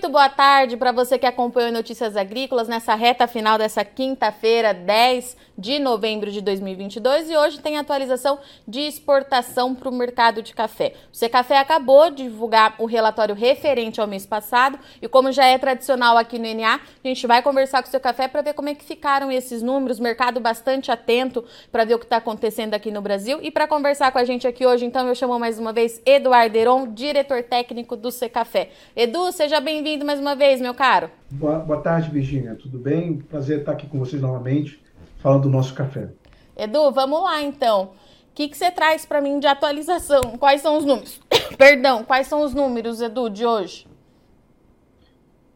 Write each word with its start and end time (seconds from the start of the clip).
Muito 0.00 0.12
boa 0.12 0.30
tarde 0.30 0.78
para 0.78 0.92
você 0.92 1.18
que 1.18 1.26
acompanhou 1.26 1.70
Notícias 1.70 2.16
Agrícolas 2.16 2.66
nessa 2.66 2.94
reta 2.94 3.26
final 3.26 3.58
dessa 3.58 3.84
quinta-feira, 3.84 4.72
10 4.72 5.36
de 5.58 5.78
novembro 5.78 6.30
de 6.30 6.40
2022 6.40 7.28
e 7.28 7.36
hoje 7.36 7.60
tem 7.60 7.76
atualização 7.76 8.38
de 8.66 8.80
exportação 8.80 9.74
para 9.74 9.90
o 9.90 9.92
mercado 9.92 10.40
de 10.40 10.54
café. 10.54 10.94
O 11.12 11.14
Secafé 11.14 11.58
acabou 11.58 12.10
de 12.10 12.22
divulgar 12.22 12.76
o 12.78 12.86
relatório 12.86 13.34
referente 13.34 14.00
ao 14.00 14.06
mês 14.06 14.24
passado 14.24 14.78
e 15.02 15.06
como 15.06 15.30
já 15.30 15.44
é 15.44 15.58
tradicional 15.58 16.16
aqui 16.16 16.38
no 16.38 16.46
NA, 16.46 16.76
a 17.04 17.06
gente 17.06 17.26
vai 17.26 17.42
conversar 17.42 17.82
com 17.82 17.88
o 17.88 17.90
seu 17.90 18.00
café 18.00 18.26
para 18.26 18.40
ver 18.40 18.54
como 18.54 18.70
é 18.70 18.74
que 18.74 18.82
ficaram 18.82 19.30
esses 19.30 19.60
números, 19.60 20.00
mercado 20.00 20.40
bastante 20.40 20.90
atento 20.90 21.44
para 21.70 21.84
ver 21.84 21.96
o 21.96 21.98
que 21.98 22.06
está 22.06 22.16
acontecendo 22.16 22.72
aqui 22.72 22.90
no 22.90 23.02
Brasil 23.02 23.38
e 23.42 23.50
para 23.50 23.68
conversar 23.68 24.10
com 24.12 24.18
a 24.18 24.24
gente 24.24 24.46
aqui 24.46 24.64
hoje, 24.64 24.86
então 24.86 25.06
eu 25.06 25.14
chamo 25.14 25.38
mais 25.38 25.58
uma 25.58 25.74
vez 25.74 26.00
Eduardo 26.06 26.56
Heron, 26.56 26.90
diretor 26.94 27.42
técnico 27.42 27.96
do 27.96 28.10
Secafé. 28.10 28.70
Edu, 28.96 29.30
seja 29.30 29.60
bem-vindo 29.60 29.89
mais 29.98 30.20
uma 30.20 30.36
vez, 30.36 30.60
meu 30.60 30.72
caro. 30.72 31.10
Boa, 31.30 31.58
boa 31.58 31.80
tarde, 31.80 32.10
Virginia. 32.10 32.54
Tudo 32.54 32.78
bem? 32.78 33.18
Prazer 33.18 33.60
estar 33.60 33.72
aqui 33.72 33.86
com 33.86 33.98
vocês 33.98 34.22
novamente, 34.22 34.82
falando 35.18 35.42
do 35.42 35.50
nosso 35.50 35.74
café. 35.74 36.10
Edu, 36.56 36.90
vamos 36.92 37.22
lá 37.22 37.42
então. 37.42 37.92
O 38.30 38.34
que, 38.34 38.48
que 38.48 38.56
você 38.56 38.70
traz 38.70 39.04
para 39.04 39.20
mim 39.20 39.40
de 39.40 39.46
atualização? 39.46 40.20
Quais 40.38 40.60
são 40.60 40.78
os 40.78 40.84
números? 40.84 41.20
Perdão, 41.58 42.04
quais 42.04 42.26
são 42.26 42.42
os 42.42 42.54
números, 42.54 43.00
Edu, 43.00 43.28
de 43.28 43.44
hoje? 43.44 43.86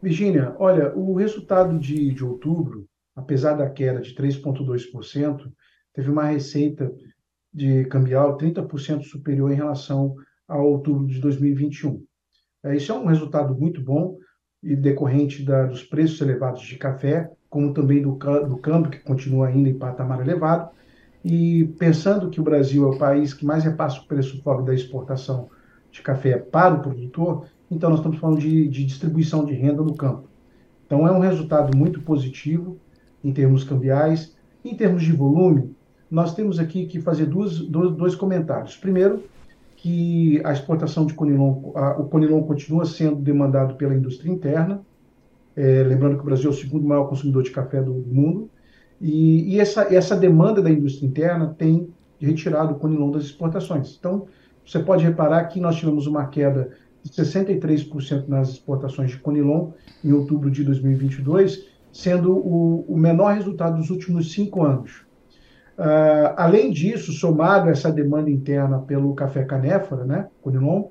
Virginia, 0.01 0.55
olha, 0.59 0.93
o 0.95 1.15
resultado 1.15 1.79
de, 1.79 2.13
de 2.13 2.23
outubro, 2.23 2.85
apesar 3.15 3.53
da 3.53 3.69
queda 3.69 4.01
de 4.01 4.13
3,2%, 4.13 5.51
teve 5.93 6.09
uma 6.09 6.25
receita 6.25 6.93
de 7.53 7.85
cambial 7.85 8.37
30% 8.37 9.03
superior 9.03 9.51
em 9.51 9.55
relação 9.55 10.13
ao 10.47 10.65
outubro 10.65 11.07
de 11.07 11.19
2021. 11.19 12.03
É, 12.65 12.75
isso 12.75 12.91
é 12.91 12.95
um 12.95 13.05
resultado 13.05 13.53
muito 13.53 13.79
bom 13.79 14.17
e 14.63 14.75
decorrente 14.75 15.45
da, 15.45 15.67
dos 15.67 15.83
preços 15.83 16.19
elevados 16.19 16.63
de 16.63 16.75
café, 16.77 17.29
como 17.47 17.71
também 17.73 18.01
do, 18.01 18.13
do 18.13 18.57
câmbio, 18.57 18.89
que 18.89 18.97
continua 18.97 19.47
ainda 19.47 19.69
em 19.69 19.77
patamar 19.77 20.19
elevado. 20.19 20.71
E 21.23 21.65
pensando 21.77 22.29
que 22.31 22.41
o 22.41 22.43
Brasil 22.43 22.83
é 22.85 22.95
o 22.95 22.97
país 22.97 23.35
que 23.35 23.45
mais 23.45 23.63
repassa 23.63 24.01
o 24.01 24.07
preço 24.07 24.41
pobre 24.41 24.65
da 24.65 24.73
exportação 24.73 25.47
de 25.91 26.01
café 26.01 26.37
para 26.37 26.73
o 26.73 26.81
produtor, 26.81 27.45
então 27.69 27.89
nós 27.89 27.99
estamos 27.99 28.17
falando 28.17 28.39
de, 28.39 28.67
de 28.67 28.83
distribuição 28.83 29.45
de 29.45 29.53
renda 29.53 29.83
no 29.83 29.95
campo. 29.95 30.27
Então 30.85 31.07
é 31.07 31.11
um 31.11 31.19
resultado 31.19 31.75
muito 31.77 32.01
positivo 32.01 32.77
em 33.23 33.31
termos 33.31 33.63
cambiais. 33.63 34.35
Em 34.63 34.75
termos 34.75 35.03
de 35.03 35.11
volume, 35.11 35.75
nós 36.09 36.33
temos 36.33 36.59
aqui 36.59 36.87
que 36.87 36.99
fazer 36.99 37.27
duas, 37.27 37.59
dois, 37.59 37.95
dois 37.95 38.15
comentários. 38.15 38.75
Primeiro, 38.75 39.23
que 39.85 40.41
a 40.43 40.51
exportação 40.51 41.05
de 41.05 41.13
conilon, 41.13 41.71
a, 41.75 41.91
o 42.01 42.05
conilon 42.05 42.41
continua 42.41 42.85
sendo 42.85 43.17
demandado 43.17 43.75
pela 43.75 43.93
indústria 43.93 44.31
interna, 44.31 44.81
é, 45.55 45.83
lembrando 45.83 46.15
que 46.15 46.23
o 46.23 46.25
Brasil 46.25 46.49
é 46.49 46.53
o 46.53 46.57
segundo 46.57 46.87
maior 46.87 47.07
consumidor 47.07 47.43
de 47.43 47.51
café 47.51 47.83
do 47.83 47.93
mundo, 47.93 48.49
e, 48.99 49.53
e 49.53 49.59
essa, 49.59 49.93
essa 49.93 50.15
demanda 50.15 50.59
da 50.59 50.71
indústria 50.71 51.05
interna 51.05 51.53
tem 51.55 51.87
retirado 52.19 52.73
o 52.73 52.79
conilon 52.79 53.11
das 53.11 53.25
exportações. 53.25 53.95
Então, 53.99 54.25
você 54.65 54.79
pode 54.79 55.03
reparar 55.03 55.43
que 55.43 55.59
nós 55.59 55.75
tivemos 55.75 56.07
uma 56.07 56.25
queda 56.25 56.71
de 57.03 57.11
63% 57.11 58.27
nas 58.27 58.49
exportações 58.49 59.11
de 59.11 59.19
conilon 59.19 59.69
em 60.03 60.11
outubro 60.11 60.49
de 60.49 60.63
2022, 60.63 61.63
sendo 61.93 62.35
o, 62.35 62.85
o 62.87 62.97
menor 62.97 63.35
resultado 63.35 63.77
dos 63.77 63.91
últimos 63.91 64.33
cinco 64.33 64.63
anos. 64.63 65.04
Uh, 65.77 66.31
além 66.37 66.71
disso, 66.71 67.11
somado 67.11 67.67
a 67.67 67.71
essa 67.71 67.91
demanda 67.91 68.29
interna 68.29 68.79
pelo 68.79 69.13
café 69.13 69.43
canéfora, 69.43 70.05
né, 70.05 70.27
Conilon, 70.41 70.85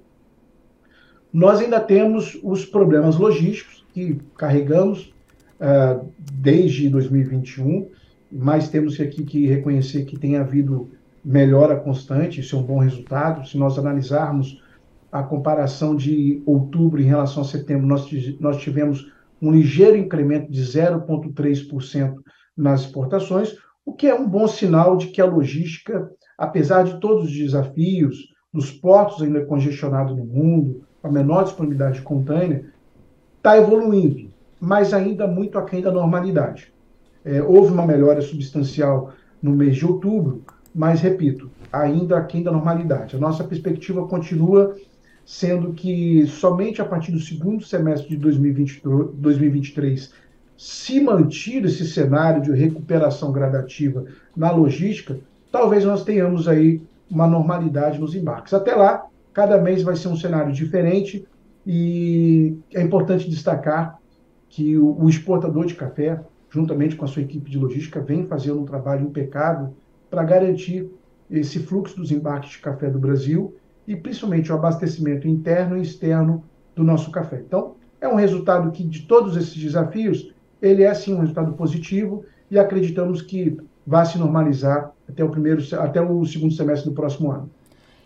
nós 1.32 1.60
ainda 1.60 1.80
temos 1.80 2.38
os 2.42 2.66
problemas 2.66 3.16
logísticos 3.16 3.84
que 3.94 4.20
carregamos 4.36 5.14
uh, 5.59 6.06
desde 6.32 6.88
2021, 6.88 7.88
mas 8.31 8.69
temos 8.69 9.00
aqui 9.00 9.25
que 9.25 9.47
reconhecer 9.47 10.04
que 10.04 10.19
tem 10.19 10.36
havido 10.36 10.91
melhora 11.25 11.76
constante, 11.76 12.41
isso 12.41 12.54
é 12.54 12.59
um 12.59 12.62
bom 12.62 12.78
resultado. 12.78 13.48
Se 13.48 13.56
nós 13.56 13.78
analisarmos 13.78 14.62
a 15.10 15.22
comparação 15.22 15.97
de 15.97 16.42
outubro 16.44 17.00
em 17.00 17.06
relação 17.06 17.42
a 17.42 17.47
setembro, 17.47 17.86
nós, 17.86 18.06
nós 18.38 18.59
tivemos 18.59 19.10
um 19.41 19.50
ligeiro 19.50 19.97
incremento 19.97 20.50
de 20.50 20.60
0,3% 20.60 22.14
nas 22.56 22.82
exportações, 22.82 23.56
o 23.84 23.93
que 23.93 24.06
é 24.06 24.15
um 24.15 24.28
bom 24.28 24.49
sinal 24.49 24.97
de 24.97 25.09
que 25.09 25.21
a 25.21 25.27
logística, 25.27 26.11
apesar 26.39 26.84
de 26.84 26.99
todos 27.00 27.25
os 27.25 27.33
desafios, 27.33 28.33
dos 28.53 28.71
portos 28.71 29.22
ainda 29.22 29.45
congestionados 29.45 30.17
no 30.17 30.25
mundo, 30.25 30.84
a 31.03 31.11
menor 31.11 31.45
disponibilidade 31.45 31.99
de 31.99 32.03
container, 32.03 32.72
está 33.37 33.59
evoluindo, 33.59 34.31
mas 34.61 34.95
ainda 34.95 35.27
muito 35.27 35.59
aquém 35.59 35.83
da 35.83 35.91
normalidade. 35.91 36.72
É, 37.25 37.43
houve 37.43 37.72
uma 37.72 37.87
melhora 37.87 38.22
substancial 38.22 39.12
no 39.43 39.53
mês 39.53 39.77
de 39.77 39.84
outubro, 39.84 40.43
mas, 40.75 41.01
repito, 41.01 41.51
ainda 41.72 42.16
aquém 42.16 42.43
da 42.43 42.51
normalidade. 42.51 43.16
A 43.16 43.19
nossa 43.19 43.45
perspectiva 43.45 44.06
continua 44.06 44.75
sendo 45.25 45.72
que 45.72 46.27
somente 46.27 46.83
a 46.83 46.84
partir 46.84 47.12
do 47.12 47.19
segundo 47.19 47.65
semestre 47.65 48.11
de 48.11 48.16
2023 48.16 50.12
se 50.56 51.00
mantido 51.00 51.66
esse 51.66 51.87
cenário 51.87 52.42
de 52.42 52.53
recuperação 52.53 53.32
gradativa 53.32 54.04
na 54.37 54.50
logística, 54.50 55.19
talvez 55.50 55.84
nós 55.84 56.04
tenhamos 56.04 56.48
aí 56.48 56.81
uma 57.10 57.26
normalidade 57.26 57.98
nos 57.98 58.15
embarques. 58.15 58.54
Até 58.54 58.75
lá, 58.75 59.06
cada 59.32 59.60
mês 59.60 59.82
vai 59.82 59.97
ser 59.97 60.09
um 60.09 60.16
cenário 60.16 60.53
diferente 60.53 61.26
e 61.66 62.56
é 62.72 62.82
importante 62.82 63.28
destacar 63.28 63.98
que 64.48 64.76
o, 64.76 65.03
o 65.03 65.09
exportador 65.09 65.66
de 65.66 65.75
café, 65.75 66.20
juntamente 66.50 66.94
com 66.94 67.04
a 67.04 67.09
sua 67.09 67.22
equipe 67.22 67.50
de 67.50 67.59
logística, 67.59 68.00
vem 68.00 68.26
fazendo 68.26 68.60
um 68.60 68.65
trabalho 68.65 69.06
impecável 69.06 69.75
para 70.09 70.22
garantir 70.22 70.88
esse 71.31 71.59
fluxo 71.59 71.97
dos 71.97 72.12
embarques 72.12 72.50
de 72.50 72.59
café 72.59 72.88
do 72.88 72.98
Brasil 72.98 73.56
e 73.86 73.97
principalmente 73.97 74.53
o 74.53 74.54
abastecimento 74.54 75.26
interno 75.26 75.76
e 75.76 75.82
externo 75.82 76.44
do 76.75 76.84
nosso 76.84 77.10
café. 77.10 77.42
Então, 77.44 77.75
é 78.00 78.09
um 78.09 78.15
resultado 78.15 78.71
que 78.71 78.84
de 78.84 79.03
todos 79.03 79.36
esses 79.36 79.56
desafios 79.56 80.34
ele 80.64 80.82
é 80.82 80.94
sim 80.94 81.14
um 81.14 81.20
resultado 81.20 81.52
positivo 81.52 82.25
e 82.50 82.58
acreditamos 82.58 83.20
que 83.20 83.56
vai 83.86 84.06
se 84.06 84.19
normalizar 84.19 84.92
até 85.08 85.22
o 85.22 85.28
primeiro, 85.28 85.62
até 85.78 86.00
o 86.00 86.25
segundo 86.25 86.54
semestre 86.54 86.88
do 86.88 86.94
próximo 86.94 87.30
ano. 87.30 87.50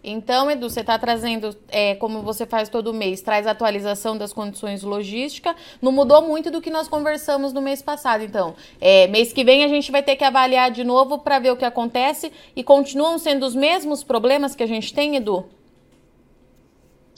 Então, 0.02 0.50
Edu, 0.50 0.70
você 0.70 0.80
está 0.80 0.98
trazendo, 0.98 1.54
é, 1.68 1.94
como 1.96 2.22
você 2.22 2.46
faz 2.46 2.68
todo 2.68 2.94
mês, 2.94 3.20
traz 3.20 3.46
atualização 3.46 4.16
das 4.16 4.32
condições 4.32 4.82
logísticas. 4.82 5.54
Não 5.82 5.92
mudou 5.92 6.22
muito 6.22 6.50
do 6.50 6.60
que 6.60 6.70
nós 6.70 6.88
conversamos 6.88 7.52
no 7.52 7.60
mês 7.60 7.82
passado. 7.82 8.22
Então, 8.22 8.54
é, 8.80 9.06
mês 9.08 9.32
que 9.32 9.44
vem 9.44 9.64
a 9.64 9.68
gente 9.68 9.90
vai 9.90 10.02
ter 10.02 10.16
que 10.16 10.24
avaliar 10.24 10.70
de 10.70 10.84
novo 10.84 11.18
para 11.18 11.38
ver 11.38 11.50
o 11.50 11.56
que 11.56 11.64
acontece. 11.64 12.32
E 12.54 12.62
continuam 12.62 13.18
sendo 13.18 13.44
os 13.44 13.54
mesmos 13.54 14.02
problemas 14.04 14.54
que 14.54 14.62
a 14.62 14.68
gente 14.68 14.94
tem, 14.94 15.16
Edu? 15.16 15.44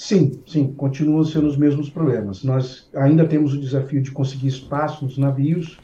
Sim, 0.02 0.40
sim, 0.46 0.72
continuam 0.72 1.22
sendo 1.24 1.46
os 1.46 1.58
mesmos 1.58 1.90
problemas. 1.90 2.42
Nós 2.42 2.88
ainda 2.94 3.28
temos 3.28 3.52
o 3.52 3.60
desafio 3.60 4.00
de 4.00 4.10
conseguir 4.10 4.48
espaço 4.48 5.04
nos 5.04 5.18
navios, 5.18 5.78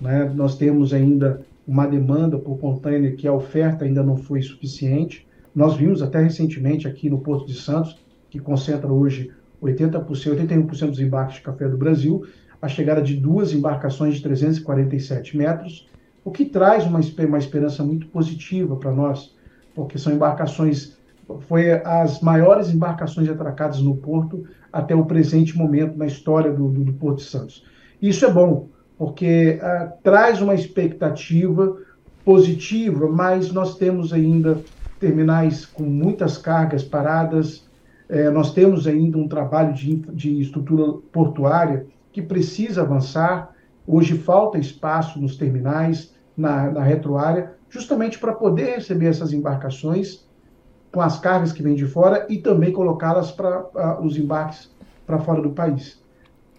né? 0.00 0.32
nós 0.36 0.56
temos 0.56 0.94
ainda 0.94 1.44
uma 1.66 1.84
demanda 1.84 2.38
por 2.38 2.58
container 2.58 3.16
que 3.16 3.26
a 3.26 3.32
oferta 3.32 3.84
ainda 3.84 4.04
não 4.04 4.16
foi 4.16 4.40
suficiente. 4.40 5.26
Nós 5.52 5.74
vimos 5.74 6.00
até 6.00 6.22
recentemente 6.22 6.86
aqui 6.86 7.10
no 7.10 7.18
Porto 7.18 7.44
de 7.44 7.54
Santos, 7.54 7.98
que 8.30 8.38
concentra 8.38 8.86
hoje 8.86 9.32
80%, 9.60 10.06
81% 10.06 10.90
dos 10.90 11.00
embarques 11.00 11.38
de 11.38 11.42
café 11.42 11.68
do 11.68 11.76
Brasil, 11.76 12.24
a 12.62 12.68
chegada 12.68 13.02
de 13.02 13.16
duas 13.16 13.52
embarcações 13.52 14.14
de 14.14 14.22
347 14.22 15.36
metros, 15.36 15.88
o 16.24 16.30
que 16.30 16.44
traz 16.44 16.86
uma, 16.86 17.00
uma 17.00 17.38
esperança 17.38 17.82
muito 17.82 18.06
positiva 18.06 18.76
para 18.76 18.92
nós, 18.92 19.34
porque 19.74 19.98
são 19.98 20.12
embarcações 20.12 20.95
foi 21.40 21.72
as 21.72 22.20
maiores 22.20 22.70
embarcações 22.70 23.28
atracadas 23.28 23.80
no 23.80 23.96
porto 23.96 24.44
até 24.72 24.94
o 24.94 25.06
presente 25.06 25.56
momento 25.56 25.96
na 25.96 26.06
história 26.06 26.52
do, 26.52 26.68
do, 26.68 26.84
do 26.84 26.92
Porto 26.92 27.18
de 27.18 27.24
Santos. 27.24 27.64
Isso 28.00 28.24
é 28.24 28.30
bom, 28.30 28.68
porque 28.96 29.58
uh, 29.60 29.92
traz 30.02 30.40
uma 30.40 30.54
expectativa 30.54 31.76
positiva, 32.24 33.08
mas 33.08 33.52
nós 33.52 33.76
temos 33.76 34.12
ainda 34.12 34.60
terminais 34.98 35.64
com 35.64 35.84
muitas 35.84 36.38
cargas 36.38 36.82
paradas, 36.82 37.68
eh, 38.08 38.30
nós 38.30 38.52
temos 38.52 38.86
ainda 38.86 39.18
um 39.18 39.28
trabalho 39.28 39.72
de, 39.74 39.96
de 39.96 40.40
estrutura 40.40 41.00
portuária 41.12 41.86
que 42.12 42.22
precisa 42.22 42.82
avançar. 42.82 43.54
Hoje 43.86 44.16
falta 44.16 44.58
espaço 44.58 45.20
nos 45.20 45.36
terminais, 45.36 46.14
na, 46.36 46.70
na 46.70 46.82
retroárea, 46.82 47.52
justamente 47.68 48.18
para 48.18 48.32
poder 48.32 48.76
receber 48.76 49.06
essas 49.06 49.32
embarcações 49.32 50.26
com 50.96 51.02
as 51.02 51.18
cargas 51.18 51.52
que 51.52 51.62
vêm 51.62 51.74
de 51.74 51.84
fora 51.84 52.24
e 52.26 52.38
também 52.38 52.72
colocá-las 52.72 53.30
para 53.30 53.60
uh, 53.60 54.02
os 54.02 54.16
embarques 54.16 54.70
para 55.06 55.18
fora 55.18 55.42
do 55.42 55.50
país. 55.50 56.02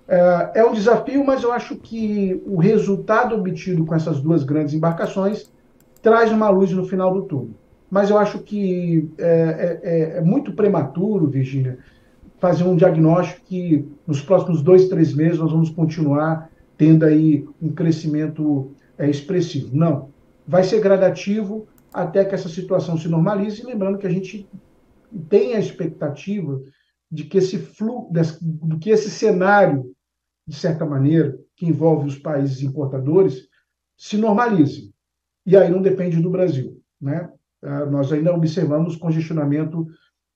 Uh, 0.08 0.52
é 0.54 0.64
um 0.64 0.74
desafio, 0.74 1.26
mas 1.26 1.42
eu 1.42 1.52
acho 1.52 1.76
que 1.76 2.40
o 2.46 2.58
resultado 2.58 3.36
obtido 3.36 3.84
com 3.84 3.96
essas 3.96 4.22
duas 4.22 4.44
grandes 4.44 4.76
embarcações 4.76 5.52
traz 6.04 6.32
uma 6.32 6.50
luz 6.50 6.72
no 6.72 6.86
final 6.86 7.12
do 7.12 7.24
túnel. 7.24 7.56
Mas 7.90 8.12
eu 8.12 8.18
acho 8.20 8.38
que 8.38 9.10
é, 9.18 9.26
é, 9.26 9.80
é, 9.82 10.18
é 10.20 10.22
muito 10.22 10.52
prematuro, 10.52 11.26
Virginia, 11.26 11.80
fazer 12.38 12.64
um 12.64 12.76
diagnóstico 12.76 13.42
que 13.48 13.88
nos 14.06 14.22
próximos 14.22 14.62
dois, 14.62 14.88
três 14.88 15.16
meses 15.16 15.40
nós 15.40 15.52
vamos 15.52 15.72
continuar 15.72 16.48
tendo 16.78 17.06
aí 17.06 17.44
um 17.60 17.70
crescimento 17.70 18.70
é, 19.00 19.10
expressivo. 19.10 19.76
Não. 19.76 20.10
Vai 20.48 20.64
ser 20.64 20.80
gradativo 20.80 21.66
até 21.94 22.26
que 22.26 22.36
essa 22.36 22.50
situação 22.50 22.98
se 22.98 23.08
normalize. 23.08 23.64
lembrando 23.64 23.98
que 23.98 24.08
a 24.08 24.12
gente 24.12 24.48
tem 25.30 25.56
a 25.56 25.60
expectativa 25.60 26.62
de 27.10 27.24
que 27.24 27.38
esse 27.38 27.58
fluxo, 27.58 28.12
que 28.82 28.90
esse 28.90 29.10
cenário, 29.10 29.94
de 30.46 30.56
certa 30.56 30.86
maneira, 30.86 31.38
que 31.56 31.66
envolve 31.66 32.08
os 32.08 32.18
países 32.18 32.62
importadores, 32.62 33.48
se 33.98 34.18
normalize. 34.18 34.94
E 35.46 35.56
aí 35.56 35.70
não 35.70 35.82
depende 35.82 36.22
do 36.22 36.30
Brasil. 36.30 36.82
Né? 37.02 37.30
Ah, 37.64 37.86
nós 37.86 38.12
ainda 38.12 38.34
observamos 38.34 38.96
congestionamento 38.96 39.88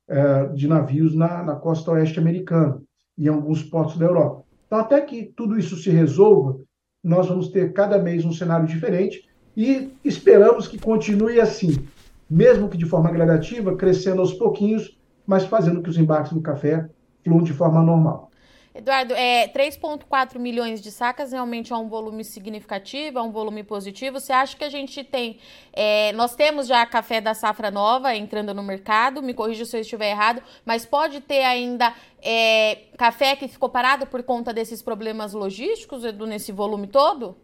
eh, 0.07 0.47
de 0.53 0.67
navios 0.67 1.15
na, 1.15 1.43
na 1.43 1.55
costa 1.55 1.91
oeste 1.91 2.19
americana 2.19 2.81
e 3.17 3.25
em 3.25 3.27
alguns 3.27 3.63
portos 3.63 3.97
da 3.97 4.05
Europa. 4.05 4.43
Então, 4.65 4.79
até 4.79 5.01
que 5.01 5.31
tudo 5.35 5.59
isso 5.59 5.75
se 5.75 5.89
resolva, 5.89 6.59
nós 7.03 7.27
vamos 7.27 7.49
ter 7.49 7.73
cada 7.73 7.99
mês 7.99 8.23
um 8.25 8.31
cenário 8.31 8.67
diferente 8.67 9.27
e 9.55 9.91
esperamos 10.03 10.67
que 10.67 10.79
continue 10.79 11.39
assim, 11.39 11.87
mesmo 12.29 12.69
que 12.69 12.77
de 12.77 12.85
forma 12.85 13.11
gradativa, 13.11 13.75
crescendo 13.75 14.21
aos 14.21 14.33
pouquinhos, 14.33 14.97
mas 15.25 15.45
fazendo 15.45 15.81
que 15.81 15.89
os 15.89 15.97
embarques 15.97 16.33
do 16.33 16.41
café 16.41 16.89
fluam 17.23 17.43
de 17.43 17.53
forma 17.53 17.81
normal. 17.81 18.31
Eduardo, 18.73 19.13
é, 19.13 19.49
3,4 19.49 20.39
milhões 20.39 20.81
de 20.81 20.91
sacas 20.91 21.33
realmente 21.33 21.73
é 21.73 21.75
um 21.75 21.89
volume 21.89 22.23
significativo, 22.23 23.19
é 23.19 23.21
um 23.21 23.31
volume 23.31 23.63
positivo. 23.63 24.17
Você 24.17 24.31
acha 24.31 24.55
que 24.55 24.63
a 24.63 24.69
gente 24.69 25.03
tem. 25.03 25.39
É, 25.73 26.13
nós 26.13 26.35
temos 26.35 26.67
já 26.67 26.85
café 26.85 27.19
da 27.19 27.33
safra 27.33 27.69
nova 27.69 28.15
entrando 28.15 28.53
no 28.53 28.63
mercado, 28.63 29.21
me 29.21 29.33
corrija 29.33 29.65
se 29.65 29.75
eu 29.75 29.81
estiver 29.81 30.11
errado, 30.11 30.41
mas 30.65 30.85
pode 30.85 31.19
ter 31.19 31.43
ainda 31.43 31.93
é, 32.21 32.83
café 32.97 33.35
que 33.35 33.49
ficou 33.49 33.67
parado 33.67 34.07
por 34.07 34.23
conta 34.23 34.53
desses 34.53 34.81
problemas 34.81 35.33
logísticos, 35.33 36.05
Edu, 36.05 36.25
nesse 36.25 36.53
volume 36.53 36.87
todo? 36.87 37.35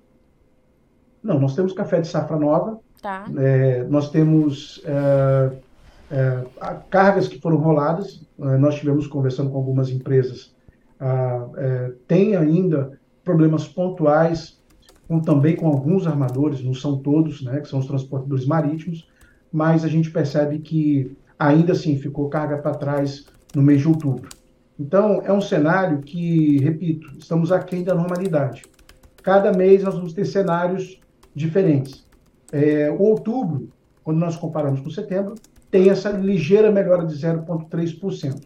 Não, 1.27 1.38
nós 1.38 1.53
temos 1.53 1.74
café 1.74 2.00
de 2.00 2.07
safra 2.07 2.38
nova. 2.38 2.79
Tá. 3.01 3.25
É, 3.38 3.83
nós 3.83 4.09
temos 4.09 4.81
é, 4.85 5.51
é, 6.09 6.44
cargas 6.89 7.27
que 7.27 7.38
foram 7.41 7.57
roladas. 7.57 8.25
É, 8.39 8.57
nós 8.57 8.75
tivemos 8.75 9.07
conversando 9.07 9.50
com 9.50 9.57
algumas 9.57 9.89
empresas 9.89 10.56
ah, 11.00 11.45
tem 12.07 12.35
ainda 12.35 12.97
problemas 13.24 13.68
pontuais, 13.68 14.57
com, 15.07 15.19
também 15.19 15.56
com 15.56 15.68
alguns 15.68 16.07
armadores, 16.07 16.63
não 16.63 16.74
são 16.74 16.97
todos, 16.97 17.44
né, 17.44 17.59
que 17.59 17.68
são 17.68 17.77
os 17.77 17.85
transportadores 17.85 18.47
marítimos, 18.47 19.07
mas 19.51 19.85
a 19.85 19.88
gente 19.88 20.09
percebe 20.09 20.57
que 20.57 21.15
ainda 21.38 21.73
assim 21.73 22.00
ficou 22.00 22.30
carga 22.30 22.57
para 22.57 22.73
trás 22.73 23.27
no 23.53 23.62
mês 23.62 23.81
de 23.81 23.88
outubro. 23.88 24.27
Então, 24.80 25.21
é 25.23 25.31
um 25.31 25.39
cenário 25.39 26.00
que, 26.00 26.57
repito, 26.57 27.13
estamos 27.19 27.51
aquém 27.51 27.83
da 27.83 27.94
normalidade. 27.94 28.63
Cada 29.21 29.51
mês 29.51 29.83
nós 29.83 29.94
vamos 29.94 30.13
ter 30.13 30.25
cenários 30.25 31.00
diferentes. 31.38 32.04
É, 32.51 32.89
o 32.89 33.00
outubro, 33.00 33.69
quando 34.04 34.18
nós 34.18 34.36
comparamos 34.36 34.80
com 34.81 34.89
setembro, 34.89 35.36
tem 35.69 35.89
essa 35.89 36.10
ligeira 36.10 36.72
melhora 36.72 37.06
de 37.06 37.13
0,3%. 37.13 38.42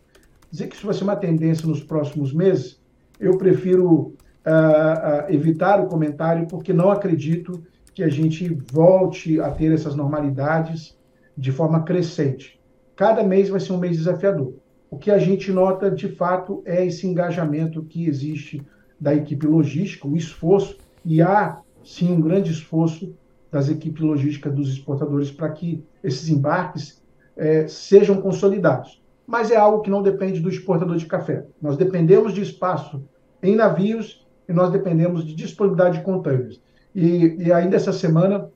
Dizer 0.52 0.68
que 0.68 0.76
isso 0.76 0.86
vai 0.86 0.94
ser 0.94 1.04
uma 1.06 1.16
tendência 1.16 1.66
nos 1.66 1.82
próximos 1.82 2.34
meses, 2.34 2.82
eu 3.18 3.38
prefiro 3.38 3.88
uh, 3.88 4.10
uh, 4.10 5.34
evitar 5.34 5.80
o 5.80 5.88
comentário, 5.88 6.48
porque 6.48 6.74
não 6.74 6.92
acredito 6.92 7.64
que 7.94 8.04
a 8.04 8.10
gente 8.10 8.58
volte 8.72 9.40
a 9.40 9.50
ter 9.52 9.72
essas 9.72 9.96
normalidades 9.96 10.98
de 11.38 11.52
forma 11.52 11.84
crescente. 11.84 12.60
Cada 12.96 13.24
mês 13.24 13.48
vai 13.48 13.60
ser 13.60 13.72
um 13.72 13.78
mês 13.78 13.98
desafiador. 13.98 14.56
O 14.90 14.98
que 14.98 15.10
a 15.10 15.18
gente 15.18 15.52
nota, 15.52 15.90
de 15.90 16.10
fato, 16.10 16.62
é 16.66 16.86
esse 16.86 17.08
engajamento 17.08 17.84
que 17.84 18.06
existe 18.06 18.62
da 19.00 19.16
equipe 19.16 19.48
logística, 19.48 20.08
o 20.08 20.18
esforço, 20.18 20.78
e 21.06 21.22
há, 21.22 21.62
sim, 21.84 22.12
um 22.12 22.22
grande 22.22 22.52
esforço 22.52 23.14
das 23.52 23.70
equipes 23.70 24.02
logísticas 24.02 24.54
dos 24.54 24.70
exportadores 24.70 25.32
para 25.32 25.50
que 25.50 25.84
esses 26.04 26.30
embarques 26.30 27.02
eh, 27.36 27.68
sejam 27.68 28.22
consolidados 28.22 29.02
mas 29.32 29.50
é 29.50 29.56
algo 29.56 29.82
que 29.82 29.90
não 29.90 30.04
depende 30.04 30.42
do 30.42 30.50
exportador 30.50 30.98
de 30.98 31.06
café. 31.06 31.46
Nós 31.62 31.78
dependemos 31.78 32.34
de 32.34 32.42
espaço 32.42 33.02
em 33.42 33.56
navios 33.56 34.28
e 34.48 34.52
nós 34.52 34.70
dependemos 34.72 35.26
de 35.26 35.34
disponibilidade 35.34 36.00
de 36.00 36.04
contêineres. 36.04 36.60
E, 36.94 37.38
e 37.40 37.54
ainda 37.54 37.78
essa 37.78 37.94
semana 37.94 38.50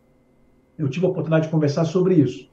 eu 0.77 0.89
tive 0.89 1.05
a 1.05 1.09
oportunidade 1.09 1.45
de 1.45 1.51
conversar 1.51 1.85
sobre 1.85 2.15
isso, 2.15 2.49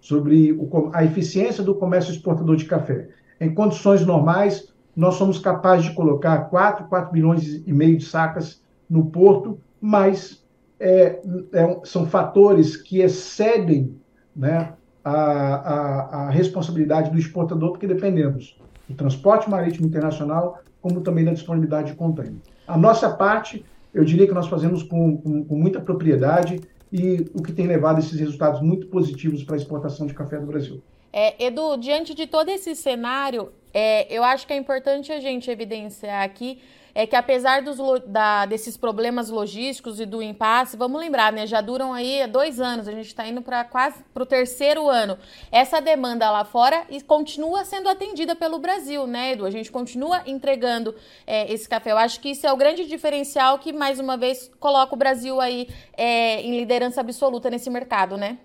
sobre 0.00 0.52
o, 0.52 0.90
a 0.92 1.02
eficiência 1.02 1.64
do 1.64 1.74
comércio 1.74 2.12
exportador 2.12 2.56
de 2.56 2.66
café. 2.66 3.08
Em 3.40 3.54
condições 3.54 4.04
normais, 4.04 4.70
nós 4.94 5.14
somos 5.14 5.38
capazes 5.38 5.86
de 5.86 5.94
colocar 5.94 6.50
4, 6.50 6.86
4 6.88 7.10
milhões 7.10 7.62
e 7.66 7.72
meio 7.72 7.96
de 7.96 8.04
sacas 8.04 8.60
no 8.86 9.06
porto, 9.06 9.58
mas 9.82 10.40
é, 10.78 11.20
é, 11.52 11.80
são 11.82 12.06
fatores 12.06 12.76
que 12.76 13.00
excedem 13.00 14.00
né, 14.34 14.72
a, 15.04 15.12
a, 15.12 16.26
a 16.26 16.30
responsabilidade 16.30 17.10
do 17.10 17.18
exportador, 17.18 17.72
porque 17.72 17.88
dependemos 17.88 18.56
do 18.88 18.94
transporte 18.94 19.50
marítimo 19.50 19.88
internacional, 19.88 20.60
como 20.80 21.00
também 21.00 21.24
da 21.24 21.32
disponibilidade 21.32 21.90
de 21.90 21.96
contêiner. 21.96 22.36
A 22.66 22.78
nossa 22.78 23.10
parte, 23.10 23.64
eu 23.92 24.04
diria 24.04 24.26
que 24.26 24.32
nós 24.32 24.46
fazemos 24.46 24.84
com, 24.84 25.16
com, 25.16 25.44
com 25.44 25.56
muita 25.56 25.80
propriedade 25.80 26.60
e 26.92 27.26
o 27.34 27.42
que 27.42 27.52
tem 27.52 27.66
levado 27.66 27.98
esses 27.98 28.18
resultados 28.20 28.60
muito 28.60 28.86
positivos 28.86 29.42
para 29.42 29.56
a 29.56 29.58
exportação 29.58 30.06
de 30.06 30.14
café 30.14 30.38
do 30.38 30.46
Brasil. 30.46 30.80
É, 31.12 31.44
Edu, 31.44 31.76
diante 31.76 32.14
de 32.14 32.26
todo 32.26 32.48
esse 32.48 32.76
cenário, 32.76 33.50
é, 33.74 34.14
eu 34.14 34.22
acho 34.22 34.46
que 34.46 34.52
é 34.52 34.56
importante 34.56 35.10
a 35.10 35.18
gente 35.18 35.50
evidenciar 35.50 36.22
aqui 36.22 36.58
é 36.94 37.06
que 37.06 37.16
apesar 37.16 37.62
dos, 37.62 37.78
da, 38.06 38.44
desses 38.46 38.76
problemas 38.76 39.30
logísticos 39.30 39.98
e 39.98 40.06
do 40.06 40.22
impasse, 40.22 40.76
vamos 40.76 41.00
lembrar, 41.00 41.32
né? 41.32 41.46
Já 41.46 41.60
duram 41.60 41.92
aí 41.92 42.26
dois 42.26 42.60
anos, 42.60 42.86
a 42.86 42.92
gente 42.92 43.06
está 43.06 43.26
indo 43.26 43.40
para 43.40 43.64
quase 43.64 43.96
para 44.12 44.22
o 44.22 44.26
terceiro 44.26 44.88
ano. 44.88 45.16
Essa 45.50 45.80
demanda 45.80 46.30
lá 46.30 46.44
fora 46.44 46.84
e 46.90 47.00
continua 47.00 47.64
sendo 47.64 47.88
atendida 47.88 48.36
pelo 48.36 48.58
Brasil, 48.58 49.06
né, 49.06 49.32
Edu? 49.32 49.46
A 49.46 49.50
gente 49.50 49.70
continua 49.70 50.22
entregando 50.26 50.94
é, 51.26 51.52
esse 51.52 51.68
café. 51.68 51.92
Eu 51.92 51.98
acho 51.98 52.20
que 52.20 52.30
isso 52.30 52.46
é 52.46 52.52
o 52.52 52.56
grande 52.56 52.86
diferencial 52.86 53.58
que, 53.58 53.72
mais 53.72 53.98
uma 53.98 54.16
vez, 54.16 54.50
coloca 54.60 54.94
o 54.94 54.98
Brasil 54.98 55.40
aí 55.40 55.68
é, 55.96 56.42
em 56.42 56.58
liderança 56.58 57.00
absoluta 57.00 57.48
nesse 57.48 57.70
mercado, 57.70 58.16
né? 58.16 58.38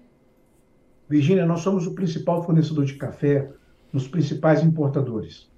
Virginia, 1.09 1.45
nós 1.45 1.61
somos 1.61 1.87
o 1.87 1.95
principal 1.95 2.43
fornecedor 2.43 2.85
de 2.85 2.95
café 2.95 3.49
nos 3.91 4.07
principais 4.07 4.61
importadores. 4.63 5.49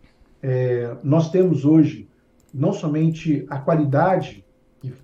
É, 0.41 0.95
nós 1.03 1.31
temos 1.31 1.65
hoje 1.65 2.07
não 2.53 2.73
somente 2.73 3.45
a 3.49 3.57
qualidade 3.57 4.45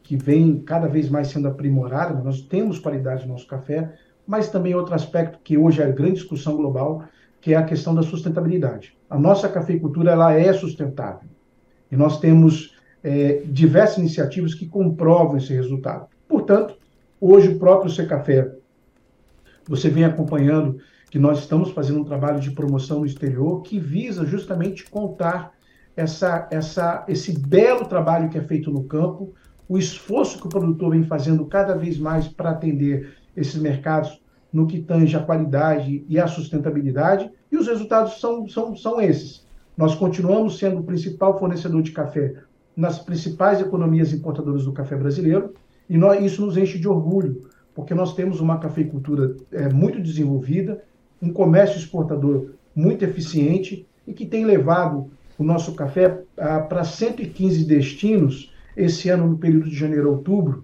que, 0.03 0.15
vem 0.15 0.59
cada 0.59 0.87
vez 0.87 1.09
mais 1.09 1.27
sendo 1.27 1.47
aprimorada, 1.47 2.21
nós 2.23 2.41
temos 2.41 2.79
qualidade 2.79 3.25
no 3.25 3.33
nosso 3.33 3.47
café, 3.47 3.93
mas 4.25 4.49
também 4.49 4.73
outro 4.73 4.95
aspecto 4.95 5.39
que 5.43 5.57
hoje 5.57 5.81
é 5.81 5.85
a 5.85 5.91
grande 5.91 6.15
discussão 6.15 6.55
global, 6.55 7.03
que 7.41 7.53
é 7.53 7.57
a 7.57 7.63
questão 7.63 7.93
da 7.93 8.01
sustentabilidade. 8.01 8.97
A 9.09 9.19
nossa 9.19 9.49
cafeicultura 9.49 10.11
ela 10.11 10.33
é 10.33 10.51
sustentável 10.53 11.29
e 11.91 11.95
nós 11.95 12.19
temos 12.19 12.75
é, 13.03 13.43
diversas 13.45 13.99
iniciativas 13.99 14.53
que 14.53 14.65
comprovam 14.65 15.37
esse 15.37 15.53
resultado. 15.53 16.07
Portanto, 16.27 16.75
hoje 17.21 17.49
o 17.49 17.59
próprio 17.59 17.91
Secafé, 17.91 18.51
você 19.67 19.89
vem 19.89 20.05
acompanhando 20.05 20.79
que 21.11 21.19
nós 21.19 21.39
estamos 21.39 21.71
fazendo 21.71 21.99
um 21.99 22.03
trabalho 22.03 22.39
de 22.39 22.51
promoção 22.51 22.99
no 22.99 23.05
exterior 23.05 23.61
que 23.61 23.79
visa 23.79 24.25
justamente 24.25 24.89
contar 24.89 25.54
essa, 25.95 26.47
essa, 26.51 27.05
esse 27.07 27.39
belo 27.39 27.85
trabalho 27.85 28.29
que 28.29 28.37
é 28.37 28.41
feito 28.41 28.71
no 28.71 28.83
campo, 28.83 29.33
o 29.67 29.77
esforço 29.77 30.39
que 30.39 30.47
o 30.47 30.49
produtor 30.49 30.91
vem 30.91 31.03
fazendo 31.03 31.45
cada 31.45 31.75
vez 31.75 31.97
mais 31.97 32.27
para 32.27 32.51
atender 32.51 33.15
esses 33.35 33.55
mercados 33.55 34.21
no 34.51 34.67
que 34.67 34.79
tange 34.79 35.15
a 35.17 35.21
qualidade 35.21 36.05
e 36.07 36.19
a 36.19 36.27
sustentabilidade, 36.27 37.29
e 37.51 37.57
os 37.57 37.67
resultados 37.67 38.19
são, 38.19 38.47
são, 38.47 38.75
são 38.75 39.01
esses. 39.01 39.45
Nós 39.75 39.95
continuamos 39.95 40.57
sendo 40.57 40.79
o 40.79 40.83
principal 40.83 41.37
fornecedor 41.37 41.81
de 41.81 41.91
café 41.91 42.35
nas 42.75 42.99
principais 42.99 43.59
economias 43.59 44.13
importadoras 44.13 44.63
do 44.63 44.71
café 44.71 44.95
brasileiro, 44.95 45.53
e 45.89 45.97
nós, 45.97 46.23
isso 46.23 46.45
nos 46.45 46.57
enche 46.57 46.79
de 46.79 46.87
orgulho, 46.87 47.49
porque 47.73 47.93
nós 47.93 48.15
temos 48.15 48.39
uma 48.39 48.57
cafeicultura 48.57 49.35
é, 49.51 49.67
muito 49.67 50.01
desenvolvida, 50.01 50.83
um 51.21 51.31
comércio 51.31 51.77
exportador 51.77 52.51
muito 52.73 53.03
eficiente 53.03 53.85
e 54.07 54.13
que 54.13 54.25
tem 54.25 54.45
levado 54.45 55.11
o 55.37 55.43
nosso 55.43 55.73
café 55.73 56.21
ah, 56.37 56.59
para 56.61 56.83
115 56.83 57.65
destinos 57.65 58.53
esse 58.75 59.09
ano, 59.09 59.27
no 59.27 59.37
período 59.37 59.69
de 59.69 59.75
janeiro 59.75 60.09
a 60.09 60.11
outubro, 60.11 60.63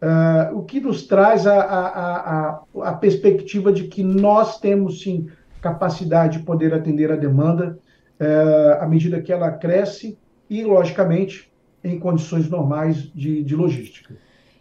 ah, 0.00 0.50
o 0.54 0.62
que 0.62 0.80
nos 0.80 1.06
traz 1.06 1.46
a, 1.46 1.60
a, 1.60 2.16
a, 2.16 2.62
a, 2.82 2.92
perspectiva 2.94 3.72
de 3.72 3.84
que 3.84 4.02
nós 4.02 4.58
temos 4.60 5.02
sim 5.02 5.28
capacidade 5.60 6.38
de 6.38 6.44
poder 6.44 6.72
atender 6.72 7.12
a 7.12 7.16
demanda 7.16 7.78
ah, 8.18 8.78
à 8.84 8.86
medida 8.86 9.20
que 9.20 9.32
ela 9.32 9.50
cresce 9.50 10.18
e, 10.48 10.64
logicamente, 10.64 11.50
em 11.82 11.98
condições 11.98 12.48
normais 12.48 13.10
de, 13.14 13.42
de 13.42 13.56
logística. 13.56 14.14